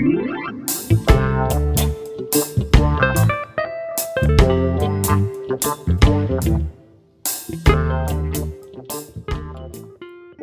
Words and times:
O 0.00 0.02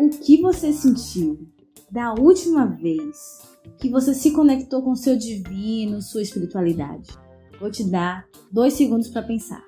que 0.09 0.41
você 0.41 0.71
sentiu 0.71 1.39
da 1.89 2.13
última 2.13 2.67
vez 2.67 3.41
que 3.79 3.89
você 3.89 4.13
se 4.13 4.31
conectou 4.31 4.83
com 4.83 4.93
seu 4.93 5.17
divino, 5.17 6.03
sua 6.03 6.21
espiritualidade? 6.21 7.09
Vou 7.59 7.71
te 7.71 7.83
dar 7.83 8.27
dois 8.51 8.73
segundos 8.73 9.07
para 9.07 9.23
pensar. 9.23 9.65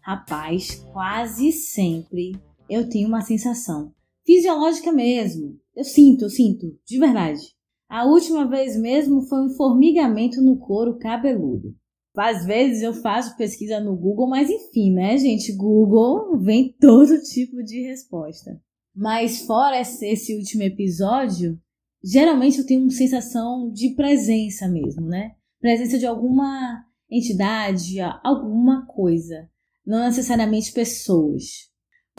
Rapaz, 0.00 0.84
quase 0.92 1.52
sempre 1.52 2.49
eu 2.70 2.88
tenho 2.88 3.08
uma 3.08 3.20
sensação 3.20 3.92
fisiológica 4.24 4.92
mesmo. 4.92 5.58
Eu 5.74 5.84
sinto, 5.84 6.24
eu 6.24 6.30
sinto, 6.30 6.78
de 6.86 6.98
verdade. 6.98 7.40
A 7.88 8.06
última 8.06 8.48
vez 8.48 8.80
mesmo 8.80 9.22
foi 9.22 9.44
um 9.44 9.50
formigamento 9.50 10.40
no 10.40 10.56
couro 10.56 10.96
cabeludo. 10.96 11.74
Às 12.16 12.44
vezes 12.44 12.82
eu 12.82 12.92
faço 12.92 13.36
pesquisa 13.36 13.80
no 13.80 13.96
Google, 13.96 14.28
mas 14.28 14.48
enfim, 14.48 14.92
né, 14.92 15.16
gente? 15.16 15.52
Google 15.52 16.38
vem 16.38 16.74
todo 16.78 17.20
tipo 17.22 17.62
de 17.62 17.82
resposta. 17.82 18.60
Mas 18.94 19.40
fora 19.40 19.80
esse 19.80 20.36
último 20.36 20.62
episódio, 20.62 21.58
geralmente 22.04 22.58
eu 22.58 22.66
tenho 22.66 22.82
uma 22.82 22.90
sensação 22.90 23.70
de 23.72 23.94
presença 23.94 24.68
mesmo, 24.68 25.06
né? 25.06 25.32
Presença 25.60 25.98
de 25.98 26.06
alguma 26.06 26.84
entidade, 27.10 28.00
alguma 28.22 28.86
coisa, 28.86 29.48
não 29.86 30.04
necessariamente 30.04 30.72
pessoas. 30.72 31.69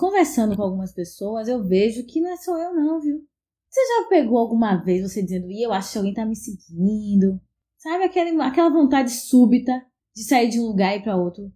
Conversando 0.01 0.55
com 0.55 0.63
algumas 0.63 0.91
pessoas, 0.91 1.47
eu 1.47 1.63
vejo 1.63 2.03
que 2.07 2.19
não 2.19 2.31
é 2.31 2.35
só 2.35 2.57
eu 2.57 2.73
não, 2.73 2.99
viu? 2.99 3.23
Você 3.69 3.79
já 3.81 4.09
pegou 4.09 4.39
alguma 4.39 4.75
vez 4.77 5.03
você 5.03 5.21
dizendo, 5.21 5.45
e 5.51 5.61
eu 5.61 5.71
acho 5.71 5.91
que 5.91 5.97
alguém 5.99 6.13
tá 6.15 6.25
me 6.25 6.35
seguindo? 6.35 7.39
Sabe 7.77 8.05
aquela, 8.05 8.47
aquela 8.47 8.69
vontade 8.71 9.11
súbita 9.11 9.71
de 10.15 10.23
sair 10.23 10.49
de 10.49 10.59
um 10.59 10.65
lugar 10.65 10.95
e 10.95 10.97
ir 10.97 11.03
para 11.03 11.15
outro? 11.15 11.53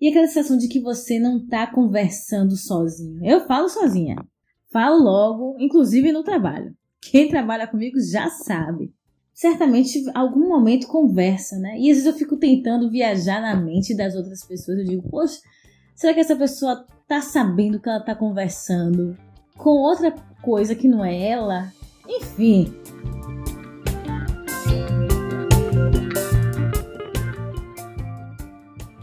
E 0.00 0.08
aquela 0.08 0.28
sensação 0.28 0.56
de 0.56 0.68
que 0.68 0.80
você 0.80 1.18
não 1.18 1.44
tá 1.44 1.66
conversando 1.66 2.56
sozinho. 2.56 3.18
Eu 3.24 3.44
falo 3.48 3.68
sozinha. 3.68 4.14
Falo 4.70 5.02
logo, 5.02 5.56
inclusive 5.58 6.12
no 6.12 6.22
trabalho. 6.22 6.76
Quem 7.02 7.28
trabalha 7.28 7.66
comigo 7.66 7.98
já 7.98 8.30
sabe. 8.30 8.94
Certamente, 9.34 10.04
algum 10.14 10.48
momento 10.48 10.86
conversa, 10.86 11.58
né? 11.58 11.76
E 11.76 11.90
às 11.90 11.96
vezes 11.96 12.06
eu 12.06 12.12
fico 12.12 12.36
tentando 12.36 12.92
viajar 12.92 13.40
na 13.40 13.56
mente 13.56 13.96
das 13.96 14.14
outras 14.14 14.44
pessoas. 14.44 14.78
Eu 14.78 14.84
digo, 14.84 15.10
poxa, 15.10 15.40
será 15.96 16.14
que 16.14 16.20
essa 16.20 16.36
pessoa 16.36 16.86
tá 17.08 17.22
sabendo 17.22 17.80
que 17.80 17.88
ela 17.88 18.00
tá 18.00 18.14
conversando 18.14 19.16
com 19.56 19.70
outra 19.70 20.14
coisa 20.42 20.74
que 20.74 20.86
não 20.86 21.02
é 21.02 21.30
ela? 21.30 21.72
Enfim, 22.06 22.72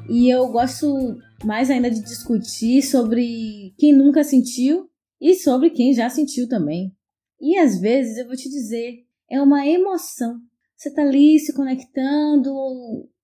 E 0.08 0.30
eu 0.30 0.48
gosto 0.48 1.17
mais 1.44 1.70
ainda 1.70 1.89
de 1.89 2.00
discutir 2.00 2.81
sobre 2.83 3.73
quem 3.78 3.92
nunca 3.92 4.23
sentiu 4.23 4.88
e 5.20 5.33
sobre 5.33 5.72
quem 5.72 5.94
já 5.94 6.09
sentiu 6.09 6.48
também. 6.48 6.95
E 7.42 7.58
às 7.58 7.81
vezes 7.81 8.17
eu 8.17 8.28
vou 8.28 8.36
te 8.36 8.48
dizer, 8.48 9.03
é 9.30 9.42
uma 9.42 9.67
emoção. 9.67 10.39
Você 10.78 10.89
está 10.89 11.02
ali 11.02 11.38
se 11.39 11.53
conectando, 11.53 12.53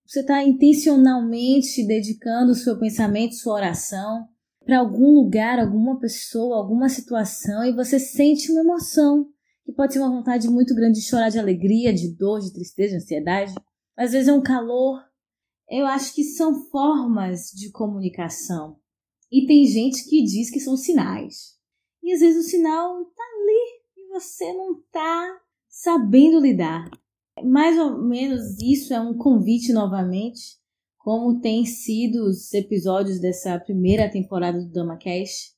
você 0.06 0.20
está 0.20 0.44
intencionalmente 0.44 1.86
dedicando 1.88 2.52
o 2.52 2.56
seu 2.56 2.78
pensamento, 2.78 3.36
sua 3.36 3.54
oração 3.54 4.28
para 4.72 4.80
algum 4.80 5.14
lugar, 5.16 5.60
alguma 5.60 6.00
pessoa, 6.00 6.56
alguma 6.56 6.88
situação 6.88 7.62
e 7.66 7.76
você 7.76 8.00
sente 8.00 8.50
uma 8.50 8.62
emoção, 8.62 9.28
que 9.66 9.74
pode 9.74 9.92
ser 9.92 10.00
uma 10.00 10.10
vontade 10.10 10.48
muito 10.48 10.74
grande 10.74 11.02
de 11.02 11.06
chorar 11.06 11.28
de 11.28 11.38
alegria, 11.38 11.94
de 11.94 12.16
dor, 12.16 12.40
de 12.40 12.54
tristeza, 12.54 12.92
de 12.92 13.04
ansiedade. 13.04 13.54
Às 13.98 14.14
vezes 14.14 14.30
é 14.30 14.34
um 14.34 14.42
calor, 14.42 15.04
eu 15.70 15.86
acho 15.86 16.16
que 16.16 16.24
são 16.24 16.70
formas 16.70 17.52
de 17.52 17.70
comunicação. 17.70 18.78
E 19.30 19.46
tem 19.46 19.66
gente 19.66 20.10
que 20.10 20.24
diz 20.24 20.50
que 20.50 20.62
são 20.62 20.78
sinais. 20.78 21.58
E 22.02 22.14
às 22.14 22.22
vezes 22.22 22.46
o 22.46 22.50
sinal 22.50 23.04
tá 23.04 23.24
ali 23.24 23.82
e 23.98 24.08
você 24.08 24.54
não 24.54 24.82
tá 24.90 25.38
sabendo 25.68 26.40
lidar. 26.40 26.90
Mais 27.44 27.78
ou 27.78 28.02
menos 28.02 28.58
isso 28.62 28.94
é 28.94 29.02
um 29.02 29.18
convite 29.18 29.74
novamente, 29.74 30.61
como 31.04 31.40
tem 31.40 31.66
sido 31.66 32.26
os 32.26 32.54
episódios 32.54 33.20
dessa 33.20 33.60
primeira 33.60 34.10
temporada 34.10 34.60
do 34.60 34.72
DamaCast. 34.72 35.52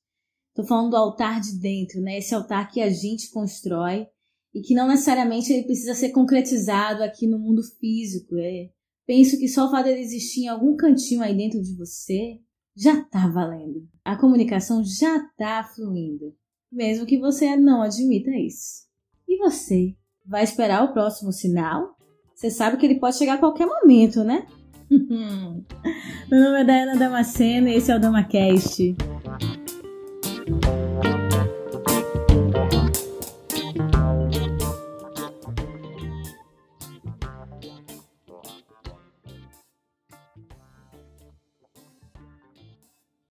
Tô 0.56 0.64
falando 0.64 0.92
do 0.92 0.98
altar 0.98 1.42
de 1.42 1.60
dentro, 1.60 2.02
né? 2.02 2.18
Esse 2.18 2.34
altar 2.34 2.72
que 2.72 2.82
a 2.82 2.90
gente 2.90 3.30
constrói 3.32 4.08
e 4.54 4.62
que 4.62 4.74
não 4.74 4.88
necessariamente 4.88 5.52
ele 5.52 5.64
precisa 5.64 5.96
ser 5.96 6.10
concretizado 6.10 7.04
aqui 7.04 7.28
no 7.28 7.40
mundo 7.40 7.62
físico. 7.80 8.38
É, 8.38 8.70
Penso 9.06 9.38
que 9.38 9.50
só 9.50 9.68
o 9.68 9.72
fato 9.72 9.86
de 9.86 10.00
existir 10.00 10.44
em 10.44 10.48
algum 10.48 10.78
cantinho 10.78 11.22
aí 11.22 11.36
dentro 11.36 11.62
de 11.62 11.76
você 11.76 12.40
já 12.76 13.04
tá 13.04 13.28
valendo. 13.28 13.86
A 14.04 14.16
comunicação 14.16 14.82
já 14.84 15.20
tá 15.38 15.64
fluindo, 15.76 16.34
mesmo 16.72 17.06
que 17.06 17.20
você 17.20 17.56
não 17.58 17.82
admita 17.82 18.32
isso. 18.32 18.88
E 19.28 19.38
você 19.38 19.96
vai 20.26 20.44
esperar 20.44 20.84
o 20.86 20.94
próximo 20.94 21.34
sinal? 21.34 21.98
Você 22.34 22.50
sabe 22.50 22.78
que 22.78 22.86
ele 22.86 23.00
pode 23.00 23.18
chegar 23.18 23.36
a 23.36 23.40
qualquer 23.40 23.68
momento, 23.68 24.24
né? 24.24 24.48
Meu 26.30 26.44
nome 26.44 26.62
é 26.62 26.64
Dayana 26.64 26.96
Damasceno 26.96 27.68
e 27.68 27.76
esse 27.76 27.92
é 27.92 27.96
o 27.96 28.00
DamaCast. 28.00 28.96